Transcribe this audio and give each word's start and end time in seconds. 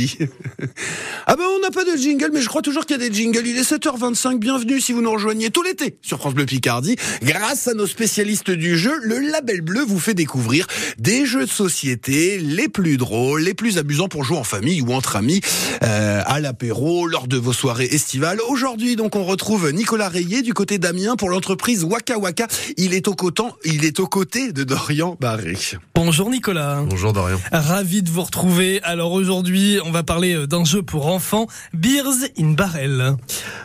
Ah 1.26 1.36
ben 1.36 1.44
on 1.44 1.60
n'a 1.60 1.70
pas 1.70 1.84
de 1.84 1.96
jingle, 1.96 2.30
mais 2.32 2.40
je 2.40 2.48
crois 2.48 2.62
toujours 2.62 2.86
qu'il 2.86 3.00
y 3.00 3.04
a 3.04 3.08
des 3.08 3.14
jingles. 3.14 3.46
Il 3.46 3.56
est 3.56 3.70
7h25, 3.70 4.38
bienvenue 4.38 4.80
si 4.80 4.92
vous 4.92 5.00
nous 5.00 5.12
rejoignez 5.12 5.50
tout 5.50 5.62
l'été 5.62 5.96
sur 6.02 6.18
France 6.18 6.34
Bleu 6.34 6.46
Picardie. 6.46 6.96
Grâce 7.22 7.68
à 7.68 7.74
nos 7.74 7.86
spécialistes 7.86 8.50
du 8.50 8.76
jeu, 8.76 8.98
le 9.02 9.18
Label 9.18 9.60
Bleu 9.60 9.82
vous 9.86 10.00
fait 10.00 10.14
découvrir 10.14 10.66
des 10.98 11.26
jeux 11.26 11.44
de 11.46 11.50
société 11.50 12.38
les 12.38 12.68
plus 12.68 12.96
drôles, 12.96 13.42
les 13.42 13.54
plus 13.54 13.78
amusants 13.78 14.08
pour 14.08 14.24
jouer 14.24 14.38
en 14.38 14.44
famille 14.44 14.80
ou 14.82 14.92
entre 14.92 15.16
amis, 15.16 15.40
euh, 15.82 16.22
à 16.26 16.40
l'apéro, 16.40 17.06
lors 17.06 17.28
de 17.28 17.36
vos 17.36 17.52
soirées 17.52 17.88
estivales. 17.92 18.38
Aujourd'hui, 18.48 18.96
donc, 18.96 19.14
on 19.14 19.24
retrouve 19.24 19.70
Nicolas 19.70 20.08
Rayet 20.08 20.42
du 20.42 20.54
côté 20.54 20.78
d'Amiens 20.78 21.16
pour 21.16 21.30
l'entreprise 21.30 21.84
Waka 21.84 22.18
Waka. 22.18 22.48
Il 22.76 22.94
est 22.94 23.06
au 23.06 23.14
coton, 23.14 23.52
il 23.64 23.84
est 23.84 24.00
aux 24.00 24.08
côtés 24.08 24.52
de 24.52 24.64
Dorian 24.64 25.16
Barré. 25.20 25.56
Bonjour 25.94 26.30
Nicolas. 26.30 26.82
Bonjour 26.88 27.12
Dorian. 27.12 27.38
Ravi 27.52 28.02
de 28.02 28.10
vous 28.10 28.22
retrouver. 28.22 28.80
Alors 28.82 29.12
aujourd'hui, 29.12 29.78
on 29.84 29.89
va 29.90 30.02
parler 30.02 30.34
euh, 30.34 30.46
d'un 30.46 30.64
jeu 30.64 30.82
pour 30.82 31.06
enfants, 31.06 31.46
Beers 31.74 32.30
in 32.38 32.52
Barrel. 32.52 33.16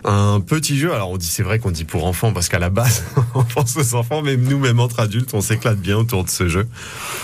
Un 0.04 0.40
petit 0.42 0.78
jeu. 0.78 0.94
Alors 0.94 1.12
on 1.12 1.18
dit, 1.18 1.26
c'est 1.26 1.44
vrai 1.44 1.60
qu'on 1.60 1.72
dit 1.72 1.86
pour 1.86 2.06
enfants 2.06 2.34
parce 2.34 2.50
qu'à 2.50 2.60
la 2.60 2.70
base, 2.70 3.04
on 3.36 3.44
pense 3.44 3.76
aux 3.78 3.96
enfants, 3.96 4.22
mais 4.22 4.38
nous, 4.38 4.60
même 4.60 4.80
entre 4.80 5.00
adultes, 5.00 5.34
on 5.34 5.42
s'éclate 5.42 5.80
bien 5.80 5.98
autour 5.98 6.24
de 6.24 6.30
ce 6.30 6.48
jeu. 6.48 6.68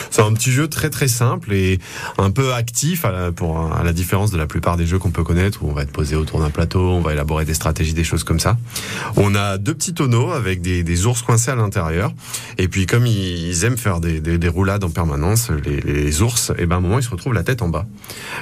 C'est 0.10 0.22
un 0.22 0.34
petit 0.34 0.52
jeu 0.52 0.68
très 0.68 0.90
très 0.90 1.08
simple 1.08 1.54
et 1.54 1.80
un 2.18 2.32
peu 2.32 2.54
actif 2.54 3.06
à 3.06 3.12
la, 3.12 3.32
pour 3.32 3.74
à 3.74 3.84
la 3.84 3.94
différence 3.94 4.32
de 4.32 4.38
la 4.38 4.48
plupart 4.48 4.78
des 4.78 4.86
jeux 4.86 5.00
qu'on 5.00 5.12
peut 5.12 5.24
connaître 5.24 5.64
où 5.64 5.70
on 5.70 5.74
va 5.74 5.84
être 5.84 5.92
posé 5.92 6.16
autour 6.16 6.40
d'un 6.40 6.50
plateau, 6.50 6.80
on 6.80 7.02
va 7.02 7.14
élaborer 7.14 7.46
des 7.46 7.54
stratégies, 7.54 7.94
des 7.94 8.04
choses 8.04 8.24
comme 8.24 8.40
ça. 8.40 8.58
On 9.16 9.36
a 9.36 9.58
deux 9.58 9.74
petits 9.74 9.94
tonneaux 9.94 10.32
avec 10.32 10.62
des, 10.62 11.06
ours 11.06 11.22
coincés 11.22 11.52
à 11.52 11.56
l'intérieur 11.56 12.14
et 12.58 12.68
puis 12.68 12.86
comme 12.86 13.08
ils 13.08 13.64
aiment 13.64 13.78
faire 13.78 14.00
des, 14.00 14.20
des, 14.20 14.38
des 14.38 14.48
roulades 14.48 14.84
en 14.84 14.90
permanence, 14.90 15.50
les, 15.50 16.22
ours, 16.22 16.52
et 16.58 16.66
ben 16.66 16.76
à 16.76 16.78
un 16.78 16.82
moment 16.82 17.00
ils 17.00 17.04
se 17.04 17.10
retrouvent 17.10 17.34
la 17.34 17.44
tête 17.44 17.62
en 17.62 17.70
bas. 17.70 17.86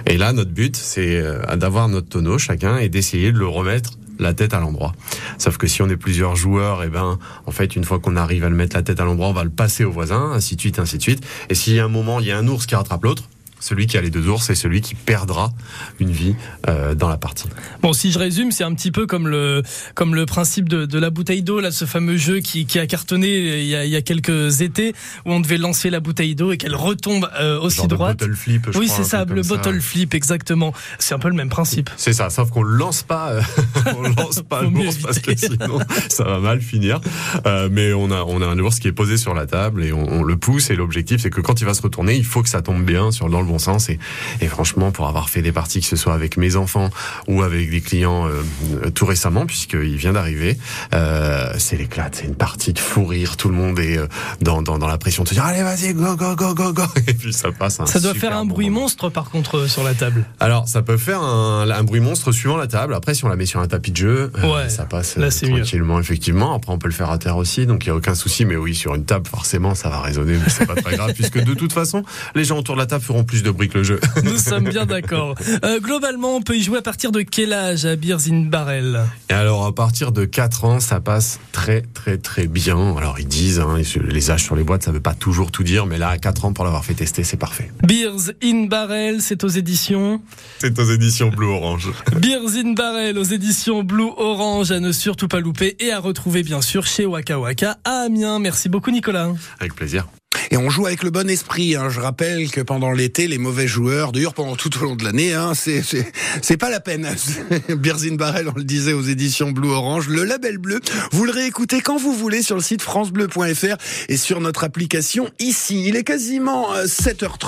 Et 0.06 0.18
là 0.18 0.34
notre 0.34 0.49
but 0.52 0.76
c'est 0.76 1.20
euh, 1.20 1.56
d'avoir 1.56 1.88
notre 1.90 2.10
tonneau 2.10 2.38
chacun 2.38 2.78
et 2.78 2.90
d'essayer 2.90 3.32
de 3.32 3.38
le 3.38 3.48
remettre 3.48 3.92
la 4.20 4.34
tête 4.34 4.54
à 4.54 4.60
l'endroit. 4.60 4.94
Sauf 5.38 5.58
que 5.58 5.68
si 5.68 5.82
on 5.82 5.90
est 5.90 5.98
plusieurs 5.98 6.36
joueurs, 6.36 6.84
et 6.84 6.90
ben, 6.90 7.18
en 7.46 7.52
fait, 7.52 7.76
une 7.76 7.86
fois 7.86 8.00
qu'on 8.00 8.18
arrive 8.18 8.44
à 8.44 8.50
le 8.50 8.56
mettre 8.56 8.76
la 8.76 8.84
tête 8.84 9.00
à 9.00 9.06
l'endroit, 9.06 9.30
on 9.30 9.34
va 9.34 9.46
le 9.46 9.50
passer 9.50 9.86
au 9.86 9.92
voisin, 9.92 10.32
ainsi 10.34 10.56
de 10.56 10.62
suite, 10.62 10.80
ainsi 10.80 10.98
de 10.98 11.02
suite. 11.02 11.26
Et 11.50 11.56
s'il 11.56 11.74
y 11.74 11.80
a 11.80 11.86
un 11.86 11.90
moment, 11.90 12.20
il 12.20 12.28
y 12.28 12.32
a 12.32 12.38
un 12.38 12.48
ours 12.48 12.66
qui 12.66 12.76
rattrape 12.76 13.04
l'autre, 13.04 13.24
celui 13.60 13.88
qui 13.88 13.98
a 13.98 14.02
les 14.02 14.10
deux 14.10 14.28
ours, 14.28 14.46
c'est 14.46 14.56
celui 14.56 14.82
qui 14.82 14.96
perdra 14.96 15.52
une 16.00 16.12
vie 16.12 16.36
euh, 16.68 16.96
dans 16.96 17.10
la 17.10 17.18
partie. 17.18 17.48
Bon, 17.82 17.94
si 17.94 18.12
je 18.12 18.20
résume, 18.20 18.52
c'est 18.52 18.64
un 18.64 18.74
petit 18.74 18.92
peu 18.92 19.06
comme 19.06 19.28
le 19.28 19.64
comme 19.96 20.16
le 20.16 20.26
principe 20.26 20.70
de, 20.70 20.86
de 20.86 21.00
la 21.00 21.10
bouteille 21.10 21.44
d'eau, 21.44 21.60
là, 21.60 21.72
ce 21.72 21.86
fameux 21.86 22.18
jeu 22.18 22.40
qui, 22.40 22.66
qui 22.66 22.80
a 22.80 22.88
cartonné 22.88 23.60
il 23.60 23.68
y 23.68 23.76
a, 23.76 23.86
il 23.86 23.92
y 23.92 23.96
a, 23.96 24.02
quelques 24.02 24.62
étés 24.62 24.94
où 25.26 25.34
on 25.34 25.40
devait 25.40 25.58
lancer 25.58 25.90
la 25.90 26.00
bouteille 26.00 26.36
d'eau 26.36 26.52
et 26.52 26.58
qu'elle 26.58 26.76
retombe 26.76 27.30
euh, 27.40 27.60
aussi 27.60 27.78
Genre 27.78 27.88
droite. 27.88 28.20
bottle 28.20 28.36
flip, 28.36 28.70
je 28.72 28.78
oui, 28.78 28.88
c'est 28.88 29.04
ça, 29.04 29.26
le 29.26 29.42
bottle 29.42 29.76
ça. 29.76 29.88
flip, 29.88 30.14
exactement. 30.14 30.74
C'est 30.98 31.14
un 31.14 31.20
peu 31.20 31.30
le 31.30 31.36
même 31.36 31.50
principe. 31.50 31.90
C'est 31.98 32.14
ça, 32.14 32.30
sauf 32.30 32.50
qu'on 32.50 32.64
le 32.64 32.76
lance 32.76 33.04
pas, 33.04 33.32
euh, 33.32 33.42
on 33.98 34.02
lance 34.02 34.42
pas 34.42 34.64
l'ours 34.64 34.98
parce 34.98 35.20
que 35.20 35.36
sinon 35.36 35.80
ça 36.10 36.24
va 36.24 36.40
mal 36.40 36.62
finir. 36.62 37.02
Euh, 37.46 37.70
mais 37.72 37.94
on 37.94 38.12
a 38.12 38.24
on 38.24 38.42
a 38.42 38.46
un 38.46 38.60
ours 38.60 38.80
qui 38.80 38.88
est 38.88 38.94
posé 38.94 39.18
sur 39.18 39.34
la 39.34 39.46
table 39.46 39.84
et 39.84 39.92
on, 39.92 40.08
on 40.08 40.24
le 40.24 40.38
pousse 40.38 40.70
et 40.70 40.76
l'objectif 40.76 41.22
c'est 41.22 41.30
que 41.30 41.42
quand 41.42 41.62
il 41.62 41.66
va 41.66 41.74
se 41.74 41.82
retourner, 41.82 42.16
il 42.16 42.26
faut 42.26 42.42
que 42.42 42.50
ça 42.50 42.62
tombe 42.62 42.84
bien 42.84 43.12
sur 43.12 43.30
dans 43.30 43.42
le 43.42 43.48
bon 43.50 43.60
sens 43.60 43.90
et 43.90 44.00
et 44.42 44.48
franchement 44.48 44.92
pour 44.92 45.08
avoir 45.08 45.30
fait 45.30 45.42
des 45.42 45.52
parties 45.52 45.82
que 45.82 45.88
ce 45.88 45.96
soit 45.98 46.14
avec 46.14 46.38
mes 46.38 46.56
enfants 46.56 46.90
ou 47.28 47.42
avec 47.44 47.70
des 47.70 47.82
clients 47.82 48.28
euh, 48.28 48.90
tout 48.92 49.06
récemment 49.06 49.46
puisqu'il 49.46 49.98
vient 49.98 50.14
d'arriver, 50.14 50.58
euh, 50.94 51.54
c'est 51.58 51.76
l'éclate, 51.78 52.16
c'est 52.16 52.26
une 52.26 52.36
partie 52.36 52.74
de 52.74 52.80
fou 52.80 53.06
rire, 53.06 53.36
tout 53.38 53.50
le 53.50 53.56
monde 53.56 53.80
est 53.80 53.98
euh, 53.98 54.08
dans 54.42 54.62
dans 54.62 54.78
dans 54.78 54.88
la 54.88 54.98
pression 54.98 55.24
de 55.24 55.30
se 55.30 55.34
dire 55.34 55.44
allez 55.44 55.64
vas-y 55.64 55.94
go 55.94 56.16
go 56.16 56.36
go 56.36 56.54
go 56.54 56.74
go 56.74 56.84
et 57.08 57.14
puis 57.14 57.34
ça 57.34 57.52
passe. 57.52 57.80
un 57.80 57.86
Ça 57.86 58.00
doit 58.00 58.14
faire 58.14 58.36
un 58.36 58.46
bon 58.46 58.54
bruit 58.54 58.70
moment. 58.70 58.82
monstre 58.82 59.10
par 59.10 59.30
contre 59.30 59.58
euh, 59.58 59.68
sur 59.68 59.84
la 59.84 59.94
table. 59.94 60.24
Alors, 60.40 60.68
ça 60.68 60.82
peut 60.82 60.98
faire 60.98 61.22
un, 61.22 61.70
un 61.70 61.84
bruit 61.84 62.00
monstre 62.00 62.32
suivant 62.32 62.58
la 62.58 62.68
table. 62.68 62.94
Après, 62.94 63.14
si 63.14 63.26
on 63.26 63.30
la 63.30 63.36
met 63.36 63.46
sur 63.46 63.60
un 63.60 63.68
tapis 63.68 63.92
de 63.92 63.98
jeu, 63.98 64.32
euh, 64.38 64.54
Ouais, 64.56 64.70
ça 64.70 64.86
passe 64.86 65.18
là, 65.18 65.28
euh, 65.28 65.48
mieux. 65.48 65.58
tranquillement, 65.62 66.00
effectivement. 66.00 66.56
Après, 66.56 66.72
on 66.72 66.78
peut 66.78 66.88
le 66.88 66.94
faire 66.94 67.10
à 67.12 67.18
terre 67.18 67.38
aussi, 67.38 67.66
donc 67.66 67.86
il 67.86 67.88
y 67.88 67.92
a 67.92 67.96
aucun 67.96 68.16
souci. 68.16 68.46
Mais 68.46 68.56
oui, 68.56 68.76
sur 68.76 68.96
une 68.96 69.06
table, 69.06 69.28
forcément, 69.28 69.76
ça 69.76 69.90
va 69.90 70.00
résonner, 70.02 70.34
mais 70.34 70.50
c'est 70.50 70.66
pas 70.66 70.76
très 70.76 70.96
grave, 70.96 71.14
puisque 71.16 71.40
de 71.44 71.54
toute 71.54 71.74
façon, 71.74 72.04
les 72.36 72.44
gens 72.44 72.58
autour 72.58 72.76
de 72.76 72.80
la 72.80 72.86
table 72.86 73.04
feront 73.04 73.24
plus 73.24 73.39
de 73.44 73.52
bruit 73.52 73.70
que 73.70 73.80
le 73.80 73.84
jeu. 73.84 74.00
Nous 74.24 74.38
sommes 74.38 74.70
bien 74.70 74.86
d'accord. 74.86 75.36
Euh, 75.64 75.80
globalement, 75.80 76.36
on 76.36 76.42
peut 76.42 76.58
y 76.58 76.64
jouer 76.64 76.80
à 76.80 76.82
partir 76.82 77.12
de 77.12 77.22
quel 77.22 77.54
âge 77.54 77.86
à 77.86 77.96
Beers 77.96 78.30
in 78.30 78.46
Barrel 78.46 79.02
Et 79.30 79.34
alors, 79.34 79.66
à 79.66 79.74
partir 79.74 80.12
de 80.12 80.26
4 80.26 80.66
ans, 80.66 80.80
ça 80.80 81.00
passe 81.00 81.40
très, 81.52 81.82
très, 81.82 82.18
très 82.18 82.48
bien. 82.48 82.96
Alors, 82.98 83.20
ils 83.20 83.28
disent, 83.28 83.60
hein, 83.60 83.78
les 84.04 84.32
âges 84.32 84.44
sur 84.44 84.56
les 84.56 84.64
boîtes, 84.64 84.84
ça 84.84 84.92
veut 84.92 85.00
pas 85.00 85.14
toujours 85.14 85.52
tout 85.52 85.64
dire, 85.64 85.86
mais 85.86 85.98
là, 85.98 86.10
à 86.10 86.18
4 86.18 86.46
ans, 86.46 86.54
pour 86.54 86.64
l'avoir 86.64 86.86
fait 86.86 86.94
tester, 86.94 87.24
c'est 87.24 87.38
parfait. 87.38 87.72
Beers 87.84 88.34
in 88.44 88.66
Barrel, 88.66 89.22
c'est 89.22 89.44
aux 89.44 89.50
éditions? 89.50 90.22
C'est 90.60 90.78
aux 90.80 90.92
éditions 90.92 91.30
Blue 91.30 91.48
Orange. 91.48 91.92
Beers 92.16 92.58
in 92.58 92.74
Barrel 92.74 93.18
aux 93.18 93.24
éditions 93.24 93.84
Blue 93.84 94.10
Orange 94.18 94.72
à 94.72 94.80
ne 94.80 94.92
surtout 94.92 95.28
pas 95.28 95.40
louper 95.40 95.76
et 95.80 95.92
à 95.92 96.00
retrouver 96.00 96.44
bien 96.44 96.62
sûr 96.62 96.86
chez 96.86 97.06
Waka 97.06 97.40
Waka 97.40 97.78
à 97.84 98.06
Amiens. 98.06 98.40
Merci 98.40 98.70
beaucoup 98.70 98.92
Nicolas. 98.92 99.32
Avec 99.60 99.76
plaisir. 99.76 100.08
Et 100.52 100.58
on 100.58 100.70
joue 100.70 100.86
avec 100.86 101.04
le 101.04 101.10
bon 101.10 101.30
esprit. 101.30 101.76
Hein. 101.76 101.90
Je 101.90 102.00
rappelle 102.00 102.52
que 102.52 102.62
pendant 102.62 102.92
l'été, 102.92 103.28
les 103.28 103.38
mauvais 103.38 103.68
joueurs, 103.68 104.12
d'ailleurs 104.12 104.34
pendant 104.34 104.56
tout 104.56 104.70
au 104.80 104.86
long 104.86 104.96
de 104.96 105.04
l'année, 105.04 105.34
hein, 105.34 105.54
c'est 105.54 106.58
pas 106.58 106.70
la 106.70 106.80
peine. 106.80 107.08
Birzine 107.70 108.18
Barrel, 108.18 108.50
on 108.50 108.58
le 108.58 108.64
disait 108.64 108.94
aux 108.94 109.02
éditions 109.02 109.52
Blue 109.52 109.70
Orange, 109.70 110.08
le 110.10 110.24
label 110.24 110.58
bleu. 110.58 110.80
Vous 111.12 111.26
le 111.26 111.32
réécoutez 111.32 111.82
quand 111.82 111.98
vous 111.98 112.14
voulez 112.14 112.42
sur 112.42 112.56
le 112.56 112.62
site 112.62 112.82
francebleu.fr 112.82 113.78
et 114.08 114.18
sur 114.18 114.42
notre 114.42 114.64
application 114.64 115.30
ici. 115.40 115.86
Il 115.88 115.96
est 115.96 116.04
quasiment 116.04 116.74
euh, 116.74 116.86
7h30. 116.86 117.48